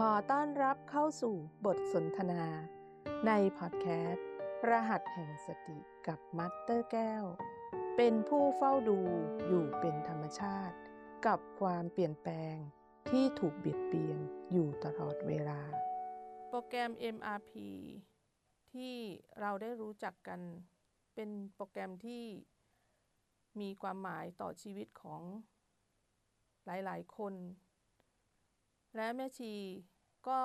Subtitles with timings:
[0.00, 1.34] ขอต้อนรับเข้าสู่
[1.66, 2.44] บทสนทนา
[3.26, 4.26] ในพอดแคสต์
[4.68, 7.24] รหัสแห่งสติกับมัตเตอร์แก้ว
[7.96, 8.98] เป็นผู้เฝ้าดู
[9.48, 10.76] อยู่เป็นธรรมชาติ
[11.26, 12.56] กับความเปลี่ยนแปลง
[13.10, 14.18] ที่ถูกเบียดเบียน
[14.52, 15.60] อยู่ตลอดเวลา
[16.48, 17.52] โปรแกรม MRP
[18.72, 18.94] ที่
[19.40, 20.40] เราได้รู้จักกัน
[21.14, 22.24] เป็นโปรแกรมที่
[23.60, 25.22] มีความหมายต่อชีวิตของ
[26.66, 27.34] หลาย ๆ คน
[28.96, 29.52] และแม่ชี
[30.28, 30.40] ก็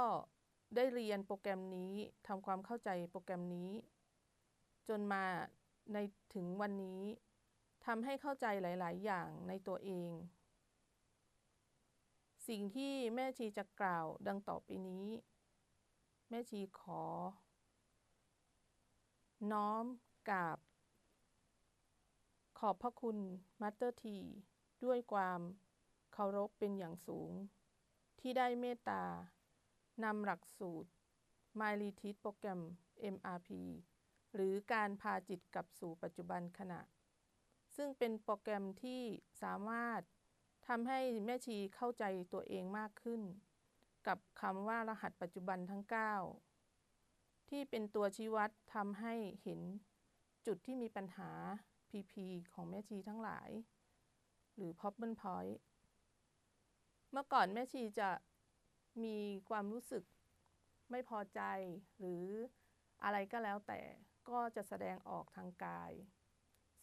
[0.76, 1.94] ได้เรียนโปรแกรมนี้
[2.28, 3.72] ทำความเข้าใจโปรแกรมนี้
[4.90, 5.24] จนมา
[5.94, 5.98] ใน
[6.36, 7.02] ถึงวันนี้
[7.86, 10.12] ทำให้เข้าใจหลาย ๆ อย่างในตัวเอง
[12.48, 15.08] สิ่งที่แม่ชีจะกล่าวดังต่อไปนี้
[16.30, 17.04] แม่ชีขอ
[19.52, 19.86] น้อม
[20.30, 20.58] กราบ
[22.60, 23.18] ขอบพระคุณ
[23.62, 24.18] มาสเตอร์ที
[24.86, 25.40] ด้วยความ
[26.13, 27.32] เคารพเป็นอย่างสูง
[28.21, 29.03] ที่ได้เมตตา
[30.04, 30.90] นำหลักสูตร
[31.59, 32.62] My Retreat Program
[33.15, 33.49] MRP
[34.34, 36.81] หรือการพาจิตกลับสู่ปัจจุบันขณะ
[37.76, 39.01] ซึ่งเป็นโปรแกรมที่
[39.43, 40.01] สามารถ
[40.68, 43.21] ทำให้แม่ชีเข้าใจตัวเองมากขึ้น
[44.07, 45.84] กับคำว่ารหัสปัจจุบันทั้ง
[46.68, 49.62] 9 ที่เป็นตัวชี้วัดทำให้เห็น
[50.46, 51.31] จุดที่มีปัญหา
[51.90, 52.13] PP
[52.53, 53.49] ของแม่ชีทั้งหลาย
[54.55, 55.55] หรือ p o p p e n Point
[57.12, 58.09] เมื่อก่อนแม่ชีจะ
[59.04, 59.17] มี
[59.49, 60.04] ความรู้สึก
[60.91, 61.41] ไม่พอใจ
[61.99, 62.26] หรือ
[63.03, 63.79] อะไรก็แล้วแต่
[64.29, 65.91] ก็จะแสดงออกทางกาย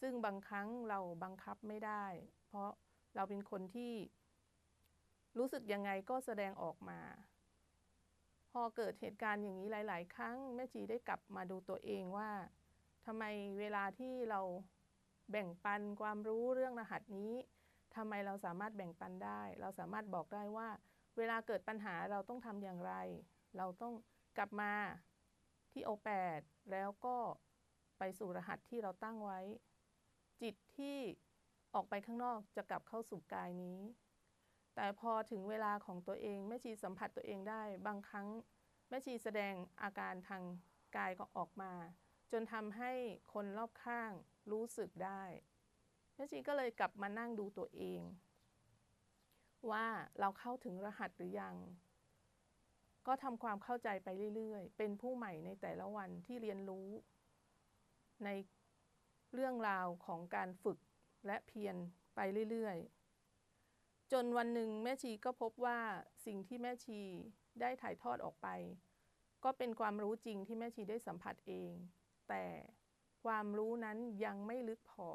[0.00, 2.04] ซึ่งบางครั้งเราบังคับไม่ได้
[2.46, 2.70] เพราะ
[3.14, 3.94] เราเป็นคนที่
[5.38, 7.00] รู้สึกยังไงก็แสดงออกมา
[8.50, 12.30] พอเกิดเหตุการณ์อย่างนี้หลาย ๆ ครั้งแม่จีได้กลับมาดูตัวเองว่า
[13.06, 13.24] ทำไม
[13.58, 14.40] เวลาที่เรา
[15.30, 17.32] แบ่งปันความรู้เรื่องรหัสนี้
[17.96, 20.68] ทำไมเราสามารถแบ่งปันได้ เราสามารถบอกได้ว่า
[21.18, 22.94] เวลาเกิดปัญหาเราต้องทำอย่างไร
[23.56, 23.94] เราต้อง
[24.38, 24.72] กลับมา
[25.72, 26.40] ที่โอแปด
[26.72, 27.16] แล้วก็
[27.98, 29.40] ไปสู่รหัสที่เราตั้งไว้
[30.42, 30.98] จิตที่
[31.74, 33.80] ออกไปข้างนอกจะกลับเข้าสู่กายนี้
[34.74, 38.28] แต่พอถึงเวลาของตัวเองแม่ชีสัมผัสตัวเองได้ บางครั้ง
[38.88, 40.42] แม่ชีแสดงอาการทาง
[40.96, 41.72] กายก็ออกมา
[42.32, 42.92] จนทำให้
[43.32, 44.12] คนรอบข้าง
[44.52, 45.22] รู้สึกได้
[46.18, 48.00] แม่ชีก็เลยกลับมานั่งดูตัวเอง
[49.70, 49.86] ว่า
[50.20, 51.56] เราเข้าถึงรหัสหรือยัง
[53.06, 56.88] ก็ทำความเข้าใจไปเรื่อยๆ เป็นผู้ใหม่ในแต่ละวันที่เรียนรู้
[58.24, 58.28] ใน
[59.34, 60.78] เรื่องราวของการฝึก
[61.26, 61.76] และเพียร
[62.14, 65.80] ไปเรื่อยๆ จนวันหนึ่งแม่ชีก็พบว่า
[66.26, 67.00] สิ่งที่แม่ชี
[67.60, 68.48] ได้ถ่ายทอดออกไป
[69.44, 71.72] ก็เป็นความรู้จริงที่แม่ชีได้สัมผัสเอง
[72.28, 72.44] แต่
[73.24, 75.10] ความรู้นั้นยังไม่ลึกพอ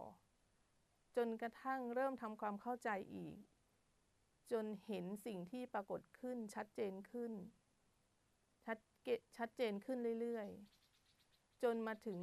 [1.18, 3.38] จนกระทั่งเริ่มทำความเข้าใจอีก
[4.51, 7.34] จนเห็นสิ่งที่ปรากฏขึ้นชัดเจนขึ้น
[8.66, 12.19] ชัดเจชัดเจนขึ้นเรื่อยๆ จนมาถึง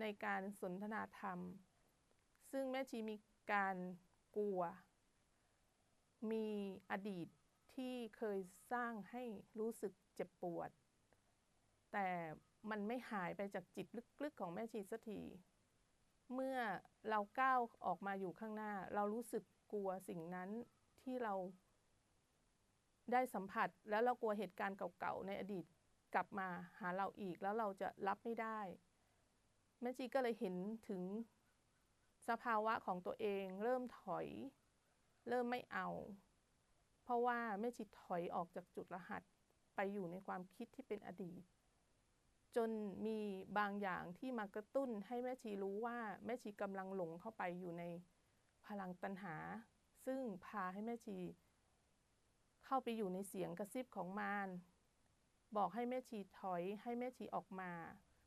[0.00, 1.38] ในการสนทนาธรรม
[2.50, 3.16] ซึ่งแม่ชีมี
[3.52, 3.76] การ
[4.36, 4.60] กลัว
[6.30, 6.48] มี
[6.90, 7.28] อดีต
[7.74, 8.38] ที่เคย
[8.72, 9.22] สร้างให้
[9.58, 10.70] รู้สึกเจ็บปวด
[11.92, 12.08] แต่
[12.70, 13.86] มันไม่หายไปจากจิต
[14.22, 15.20] ลึกๆของแม่ชีสักที
[16.34, 16.58] เมื่อ
[17.10, 20.50] เราก้าวออกมาอยู่ข้างหน้า เรารู้สึกกลัวสิ่งนั้น
[21.02, 21.34] ที่เรา
[23.12, 25.64] ได้สัมผัส แล้วเรากลัวเหตุการณ์เก่าๆในอดีต
[26.14, 26.48] กลับมา
[26.80, 28.60] หาเราอีกแล้วเราจะรับไม่ได้
[29.80, 30.54] แม่จีก็เลยเห็น
[30.88, 31.02] ถึง
[32.28, 34.26] สภาวะของตัวเอง เริ่มถอย
[35.28, 35.88] เริ่มไม่เอา
[37.02, 39.22] เพราะว่าแม่จีถอยออกจากจุดรหัส
[39.74, 41.42] ไปอยู่ในความคิดที่เป็นอดีต
[42.56, 42.70] จน
[43.06, 43.18] มี
[43.58, 47.84] บางอย่างที่มากระตุ้นให้แม่ชีรู้ว่าแม่ชีกำลังหลงเข้าไปอยู่ใน
[48.66, 49.36] พลังตัณหา
[50.06, 51.18] ซึ่งพาให้แม่ชี
[52.64, 54.48] เข้าไปอยู่ในเสียงกระซิบของมาร
[55.56, 57.72] บอกให้แม่ชีถอยให้แม่ชีออกมา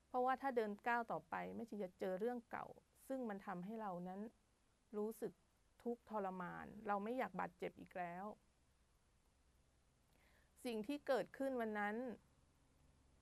[0.07, 2.65] เพราะว่าถ้าเดินก้าวต่อไปแม่ชีจะเจอเรื่องเก่า
[3.07, 4.19] ซึ่งมันทำให้เรานั้น
[4.97, 5.33] รู้สึก
[5.83, 8.25] ทุกข์ทรมาน เราไม่อยากบาดเจ็บอีกแล้ว
[10.65, 11.95] สิ่งที่เกิดขึ้นวันนั้น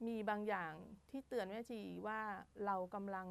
[0.05, 0.73] มีบางอย่าง
[1.09, 2.21] ที่เตือนแม่ชีว่า
[2.65, 3.27] เรากำลัง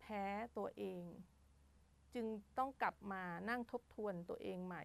[0.00, 0.24] แพ้
[0.56, 1.04] ตัวเอง
[2.14, 2.26] จึง
[2.58, 4.84] ต้องกลับมานั่งทบทวนตัวเองใหม่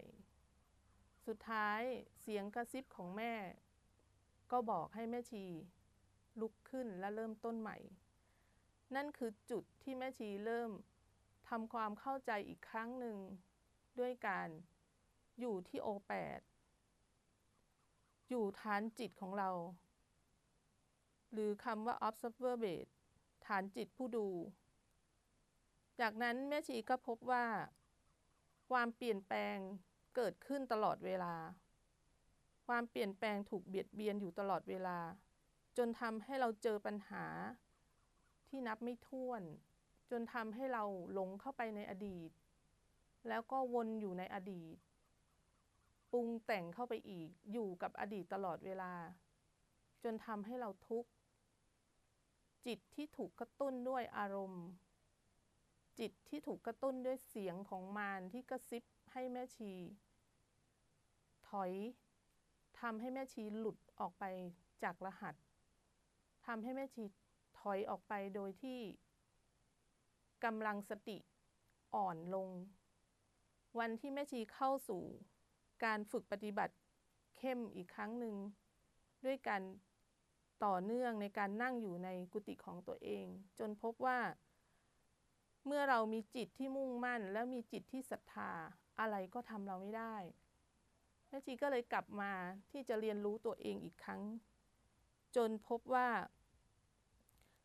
[1.27, 1.81] สุดท้าย
[2.21, 3.33] เสียงกระซิบของแม่
[4.51, 5.45] ก็บอกให้แม่ชี
[6.39, 7.77] ลุกขึ้นและเริ่มต้นใหม่
[8.95, 10.71] นั่นคือจุดที่แม่ชีเริ่ม
[11.49, 13.17] ทำความเข้าใจอีกครั้งหนึ่ง
[13.99, 14.49] ด้วยการ
[15.39, 16.39] อยู่ที่โอแปด
[18.29, 19.49] อยู่ฐานจิตของเรา
[21.33, 22.91] หรือคำว่า observer base
[23.45, 24.27] ฐานจิตผู้ดู
[25.99, 27.45] จากนั้นแม่ชีก็พบว่า
[28.69, 29.57] ความเปลี่ยนแปลง
[30.15, 31.35] เกิดขึ้นตลอดเวลา
[32.67, 34.99] ความเปลี่ยนแปลงถูกเบียดเบียนอยู่ตลอดเวลา
[35.77, 37.25] จนทำให้เราเจอปัญหา
[38.47, 39.41] ที่นับไม่ถ้วน
[40.11, 40.83] จนทำให้เรา
[41.13, 42.29] หลงเข้าไปในอดีต
[43.27, 44.75] แล้วก็วนอยู่ในอดีต
[46.11, 48.93] ปรุงแต่งเข้าไปอีกอยู่กับอดีตตลอดเวลา
[50.03, 51.09] จนทำให้เราทุกข์
[52.65, 54.65] จิตที่ถูกกระตุ้นด้วยอารมณ์
[55.99, 59.73] จิตที่ถูกกระตุ้นด้วยเสียงของมารที่กระซิบให้แม่ชี
[61.49, 61.71] ถอย
[62.79, 64.23] ทำให้แม่ชีหลุดออกไป
[64.83, 65.35] จากรหัส
[66.45, 67.03] ทำให้แม่ชี
[67.59, 68.79] ถอยออกไปโดยที่
[70.43, 71.17] กำลังสติ
[71.95, 72.49] อ่อนลง
[73.79, 75.03] วันที่แม่ชีเข้าสู่
[75.83, 76.75] การฝึกปฏิบัติ
[77.37, 78.35] เข้มอีกครั้งหนึ่ง
[79.25, 79.61] ด้วยการ
[80.65, 83.25] ต่อเนื่องในการนั่งอยู่ในกุฏิของตัวเอง
[83.59, 84.19] จนพบว่า
[85.65, 88.51] เมื่อเรามีจิตที่มุ่งมั่น และมีจิตที่ศรัทธา
[88.99, 90.15] อะไรก็ทำเราไม่ได้
[91.27, 92.31] แม่ชีก็เลยกลับมา
[92.71, 94.21] ที่จะเรียนรู้ตัวเองอีกครั้ง
[95.35, 96.09] จนพบว่า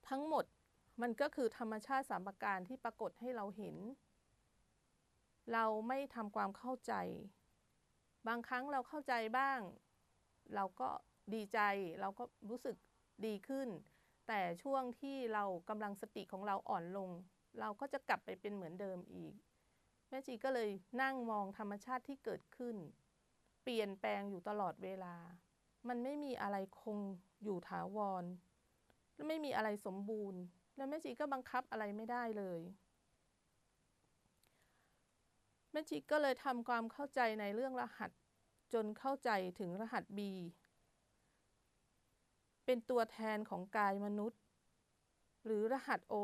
[0.08, 0.44] ทั้งหมด
[1.02, 3.76] มันก็คือธรรมชาติสามประการที่ปรากฏให้เราเห็น
[5.52, 6.92] เราไม่ทำความเข้าใจ
[8.28, 9.60] บางครั้งเราเข้าใจบ้าง
[10.54, 10.90] เราก็
[11.34, 11.58] ดีใจ
[12.00, 12.76] เราก็รู้สึก
[13.26, 13.68] ดีขึ้น
[14.28, 17.10] แต่ช่วงที่เรากำลังสติของเราอ่อนลง
[17.60, 19.34] เราก็จะกลับไปเป็นเหมือนเดิมอีก
[20.08, 20.70] แม่จีก็เลย
[21.02, 22.76] นั่งมองธรรมชาติที่เกิดขึ้น
[23.62, 25.14] เปลี่ยนแปลงอยู่ตลอดเวลา
[25.88, 26.98] มันไม่มีอะไรคง
[27.42, 28.24] อยู่ถาวร
[29.14, 30.40] และไม่มีอะไรสมบูรณ์
[30.76, 32.60] แล้วแม่จีก็บังคับอะไรไม่ได้เลย
[35.72, 38.10] แม่จีก็เลยทำความเข้าใจในเรื่องรหัส
[38.72, 40.20] จนเข้าใจถึงรหัส B
[42.70, 44.40] เป็นตัวแทนของกายมนุษย์
[45.44, 46.14] หรือรหัส O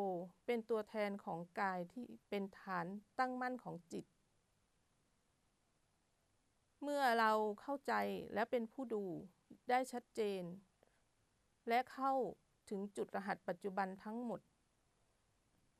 [0.47, 2.87] เป็นตัวแทนของกายที่เป็นฐาน
[3.19, 4.05] ตั้งมั่นของจิต
[6.83, 7.93] เมื่อเราเข้าใจ
[8.35, 9.05] และเป็นผู้ดู
[9.71, 10.43] ได้ชัดเจน
[11.69, 12.13] และเข้า
[12.71, 14.41] ถึงจุดรหัสปัจจุบันทั้งหมด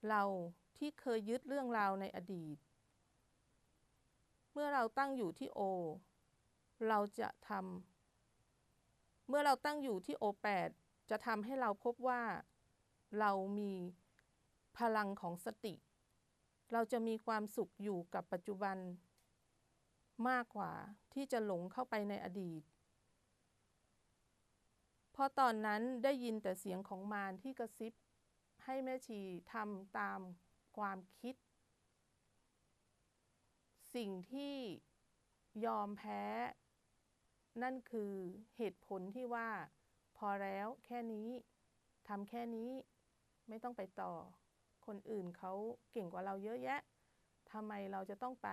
[0.09, 0.23] เรา
[0.79, 2.57] ที่เคยยึดเรื่องราวในอดีต
[4.53, 5.61] เมื่อเราตั้งอยู่ที่โอ
[6.89, 7.94] เราจะทำ
[9.29, 10.69] เมื่อเราตั้งอยู่ที่โอแปด
[11.11, 12.23] จะทำให้เราพบว่า
[13.21, 13.73] เรามี
[14.79, 15.75] พลังของสติ
[16.73, 18.77] เราจะมีความสุขอยู่กับปัจจุบัน
[20.29, 20.73] มากกว่า
[21.15, 22.63] ที่จะหลงเข้าไปในอดีต
[25.13, 27.93] เพราะตอนนั้นได้ยินแต่เสียงของมารที่กระซิบ
[28.65, 29.21] ให้แม่ชี
[29.53, 30.21] ทำตาม
[30.77, 31.35] ความคิด
[33.95, 34.57] สิ่งที่
[35.67, 36.23] ยอมแพ้
[37.63, 38.13] นั่นคือ
[38.57, 39.49] เหตุผลที่ว่า
[40.19, 41.29] พอแล้วแค่นี้
[42.09, 42.71] ทำแค่นี้
[43.49, 44.13] ไม่ต้องไปต่อ
[44.87, 45.53] คนอื่นเขา
[45.93, 46.81] เก่งกว่าเราเยอะแยะ
[47.53, 48.49] ทำไมเราจะต้องไป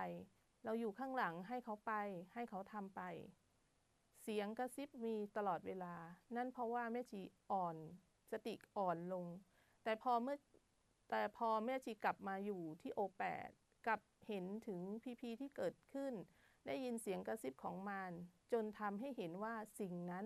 [0.64, 1.92] เราอยู่ข้างหลังให้เขาไป
[2.34, 3.02] ให้เขาทำไป
[4.22, 5.94] เสียงกระซิบมีตลอดเวลา
[6.36, 7.20] นั่นเพราะว่าแม่ชี
[7.50, 7.76] อ่อน
[8.30, 9.24] สติอ่อนลง
[9.84, 10.36] แต่พอเมื่อ
[11.10, 13.50] แต่พอแม่ชีกลับมาอยู่ที่โอแปด
[13.86, 16.12] กับเห็นถึงพีพีที่เกิดขึ้น
[16.66, 18.12] ได้ยินเสียงกระซิบของมาร
[18.52, 20.24] จนทำให้เห็นว่าสิ่งนั้น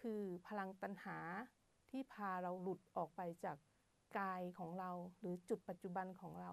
[0.00, 1.18] คือพลังตัณหา
[1.90, 3.56] ที่พาเราหลุดออกไปจาก
[4.18, 4.90] กายของเรา
[5.20, 6.52] หรือจุดปัจจุบันของเรา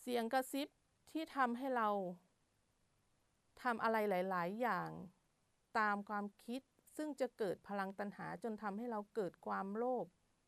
[0.00, 0.68] เสียงกระซิบ
[1.10, 1.88] ที่ทำให้เรา
[3.62, 4.90] ทำอะไรหลาย ๆ อย่าง
[5.78, 6.62] ตามความคิด
[6.96, 10.06] ซึ่งจะเกิดพลังตัณหาจนทำให้เราเกิดความโลภ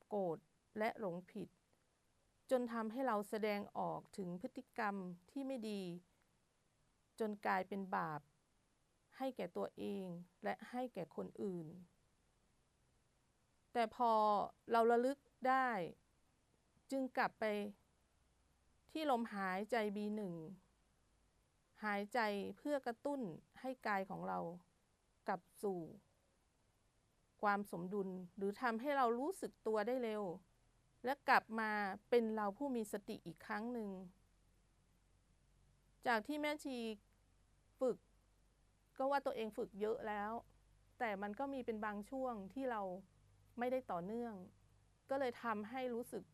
[0.09, 0.39] โกรธ
[0.79, 1.49] และหลงผิด
[2.51, 4.95] จนทำให้เราแสดงออกถึงพฤติกรรม
[5.31, 5.83] ที่ไม่ดี
[7.21, 8.21] จนกลายเป็นบาป
[9.17, 10.07] ให้แก่ตัวเอง
[10.45, 11.67] และให้แก่คนอื่น
[13.73, 14.13] แต่พอ
[14.73, 15.69] เราระลึกได้
[16.91, 17.45] จึงกลับไป
[18.91, 20.21] ที่ลมหายใจ B1
[21.85, 22.19] หายใจ
[22.59, 23.21] เพื่อกระตุ้น
[23.61, 24.39] ให้กายของเรา
[25.29, 25.81] กลับสู่
[27.43, 30.23] ความสมดุลหรือทำให้เรารู้สึกตัวได้เร็ว
[31.05, 31.71] และกลับมา
[32.11, 33.91] เป็นเราผู้มีสติอีกครั้งหนึ่ง
[36.07, 36.77] จากที่แม่ชี
[37.81, 37.97] ฝึก
[38.99, 40.33] ก็ว่าตัวเองฝึกเยอะแล้ว
[40.99, 42.83] แต่มันก็มีเป็นบางช่วงที่เรา
[43.59, 44.35] ไม่ได้ต่อเนื่อง
[45.11, 46.25] ก็เลยทำให้รู้สึก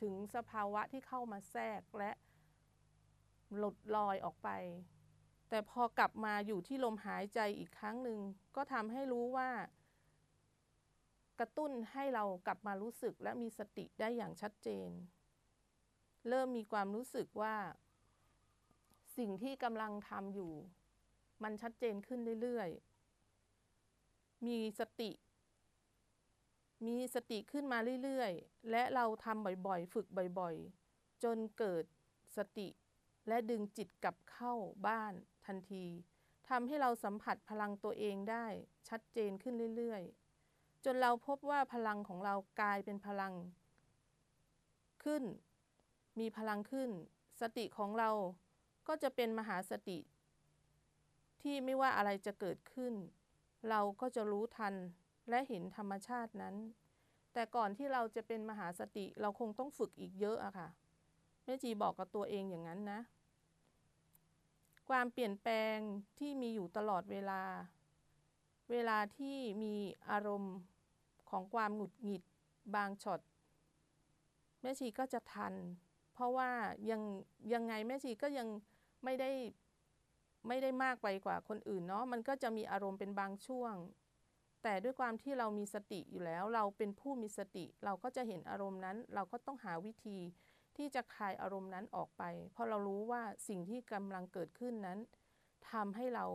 [0.00, 2.12] ถึงสภาวะที่เข้ามาแทรกและ
[3.56, 4.48] หลุดลอยออกไป
[5.48, 8.20] แต่พอกลับมาอยู่ที่ลมหายใจอีกครั้งหนึ่ง
[8.56, 9.50] ก็ทำให้รู้ว่า
[11.40, 14.90] กระตุ้นให้เรากลับมารู้สึกและมีสติได้อย่างชัดเจน
[16.28, 17.56] เริ่มมีความรู้สึกว่า
[19.16, 20.52] สิ่งที่กำลังทำอยู่
[21.42, 25.10] มันชัดเจนขึ้นเรื่อยๆ มีสติ
[26.86, 30.06] มีสติขึ้นมาเรื่อยๆ และเราทำบ่อยๆ ฝึก
[30.38, 31.84] บ่อยๆ จนเกิด
[32.36, 32.68] สติ
[33.28, 34.54] และดึงจิตกลับเข้า
[34.86, 35.14] บ้าน
[35.46, 35.86] ทันที
[36.48, 38.46] ทำให้เราสัมผัสพลังตัวเองได้
[38.88, 40.29] ชัดเจนขึ้นเรื่อยๆ
[40.84, 43.34] จนเราพบว่าพลังของเรากลายเป็นพลัง
[45.04, 45.22] ขึ้น
[46.20, 46.90] มีพลังขึ้น
[47.40, 48.10] สติของเรา
[48.88, 49.98] ก็จะเป็นมหาสติ
[51.42, 52.94] ที่ไม่ว่าอะไรจะเกิดขึ้น
[53.68, 54.74] เราก็จะรู้ทัน
[55.28, 56.56] และเห็นธรรมชาตินั้น
[57.32, 60.68] แต่ก่อนที่เราจะเป็นมหาสติเราคงต้องฝึกอีกเยอะอะค่ะ
[61.44, 63.00] แม่จีบอกกับตัวเองอย่างนั้นนะ
[64.88, 65.76] ความเปลี่ยนแปลง
[66.18, 67.42] ที่มีอยู่ตลอดเวลา
[68.70, 69.74] เวลาที่มี
[70.10, 70.56] อารมณ์
[71.30, 72.22] ของความหงุดหงิด
[72.74, 73.20] บางช็อต
[74.62, 75.54] แม่ชีก็จะทัน
[76.12, 76.50] เพราะว่า
[76.90, 77.02] ยัง
[77.54, 78.48] ยังไงแม่ชีก็ยัง
[79.04, 79.30] ไม่ได้
[80.48, 83.74] ไม่ได้มากไปกว่าคนอื่นเนาะมันก็จะมีอารมณ์เป็นบางช่วง
[84.62, 90.18] แต่ด้วยความที่เรามีสติอยู่แล้ว เราเป็นผู้มีสติ เราก็จะเห็นอารมณ์นั้น เราก็ต้องหาวิธี
[90.76, 92.22] ที่จะคลายอารมณ์นั้นออกไป
[92.52, 94.98] เพราะเรารู้ว่าสิ่งที่กำลังเกิดขึ้นนั้น
[95.70, 96.26] ทำให้เรา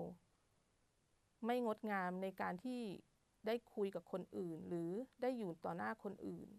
[1.46, 2.82] ไม่งดงามในการที่
[3.46, 6.50] ได้คุยกับคนอื่น หรือได้อยู่ต่อหน้าคนอื่น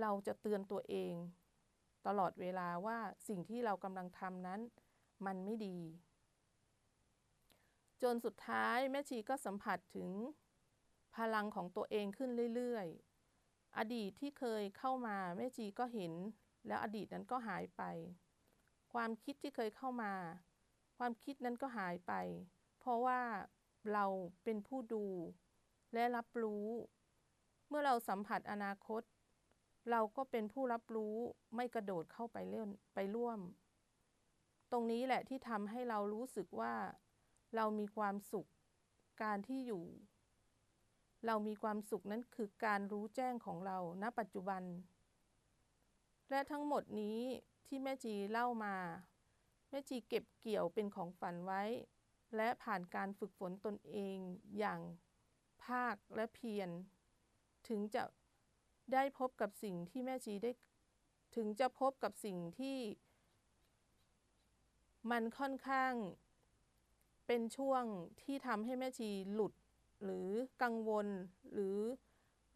[0.00, 1.14] เราจะเตือนตัวเอง
[2.06, 2.98] ตลอดเวลาว่า
[3.28, 4.60] สิ่งที่เรากำลังทำนั้น
[5.26, 5.78] มันไม่ดี
[8.02, 10.10] จนสุดท้ายแม่ชีก็สัมผัสถึง
[11.16, 16.12] พลังของตัวเองขึ้นเรื่อยๆ อดีตที่เคยเข้ามาแม่ชีก็เห็น
[16.66, 17.82] แล้วอดีตนั้นก็หายไป
[18.92, 20.12] ความคิดที่เคยเข้ามา
[20.98, 22.12] ความคิดนั้นก็หายไป
[22.78, 23.20] เพราะว่า
[23.92, 24.06] เรา
[24.44, 25.04] เป็นผู้ดู
[25.94, 26.66] และรับรู้
[27.68, 29.02] เมื่อเราสัมผัสอนาคต
[29.90, 31.16] เราก็เป็นผู้รับรู้
[31.56, 33.38] ไม่กระโดดเข้าไปเล่นไปร่วม
[34.70, 36.74] ตรงนี้แหละที่ทำให้เรารู้สึกว่า
[37.56, 38.48] เรามีความสุข
[39.22, 39.84] การที่อยู่
[41.26, 44.62] เรามีความสุขนั้นคือการรู้แจ้งของเราณปัจจุบัน
[46.30, 47.18] และทั้งหมดนี้
[47.66, 48.74] ที่แม่จีเล่ามา
[49.70, 51.62] แม่จีเก็บเกี่ยวเป็นของฝันไว้
[52.36, 54.18] และผ่านการฝึกฝนตนเอง
[54.58, 54.80] อย่าง
[55.64, 56.70] ภาคและเพียร
[57.68, 58.02] ถึงจะ
[58.92, 60.50] ได้พบกับสิ่งที่แม่ชีได้
[61.36, 62.78] ถึงจะพบกับสิ่งที่
[65.10, 65.92] มันค่อนข้าง
[67.26, 67.84] เป็นช่วง
[68.22, 69.52] ที่ทำให้แม่ชีหลุด
[70.04, 70.28] หรือ
[70.62, 71.06] กังวล
[71.52, 71.78] หรือ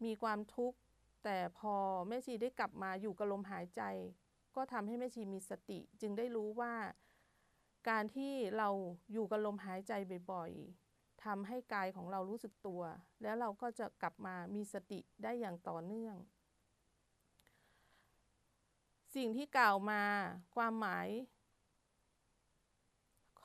[0.05, 0.77] มีความทุกข์
[1.23, 1.75] แต่พอ
[2.07, 3.81] แม่ชีได้กลับมาอยู่กับลมหายใจ
[4.55, 6.73] ก็ทำให้แม่ชีมีสติ จึงได้รู้ว่า
[7.89, 8.69] การที่เรา
[9.11, 9.93] อยู่กับลมหายใจ
[10.31, 12.81] บ่อยๆทำให้กายของเรารู้สึกตัว
[13.21, 16.15] แล้วเราก็จะกลับมามีสติได้อย่างต่อเนื่อง
[19.15, 20.03] สิ่งที่กล่าวมา
[20.55, 21.07] ความหมาย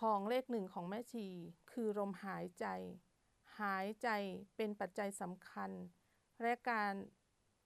[0.01, 1.27] ของเลขหนึ่งของแม่ชี
[1.73, 2.67] คือลมหายใจ
[3.61, 4.09] หายใจ
[4.57, 5.71] เป็นปัจจัยสำคัญ
[6.43, 6.93] และการ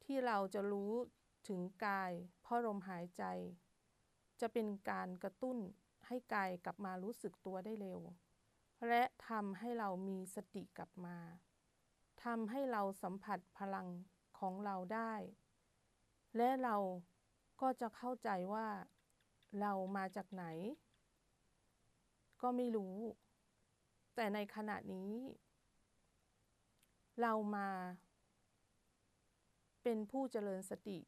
[0.04, 0.92] ที่เราจะรู้
[1.48, 2.12] ถึงกาย
[2.42, 3.24] เพราะลมหายใจ
[4.40, 5.58] จะเป็นการกระตุ้น
[6.14, 8.00] ให้กายกลับมารู้สึกตัวได้เร็ว
[8.88, 11.16] และทำให้เรามีสติกลับมา
[12.24, 13.88] ทำให้เราสัมผัสพลัง
[14.38, 15.14] ของเราได้
[16.36, 16.76] และเรา
[17.60, 18.68] ก็จะเข้าใจว่า
[19.60, 20.44] เรามาจากไหน
[22.42, 22.96] ก็ไม่รู้
[24.14, 25.12] แต่ในขณะนี้
[27.20, 27.68] เรามา
[29.82, 30.98] เป็นผู้เจริญสติ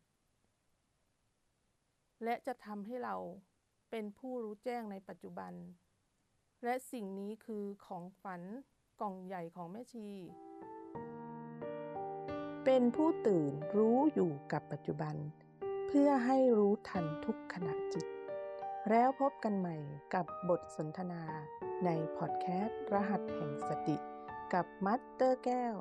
[2.25, 3.17] และจะทำให้เรา
[3.97, 5.53] เป็นผู้รู้แจ้งในปัจจุบัน
[6.65, 8.43] และสิ่งนี้คือของฝัน
[9.01, 10.09] กล่องใหญ่ของแม่ชี
[12.65, 15.15] เป็นผู้ตื่นรู้อยู่กับปัจจุบัน
[15.87, 18.07] เพื่อให้รู้ทันทุกขณะจิต
[18.91, 19.77] แล้วพบกันใหม่
[20.15, 21.23] กับบทสนทนา
[21.85, 23.97] ในพอดแคสต์รหัสแห่งสติ
[24.55, 25.77] กับมัตเตอร์แก้ว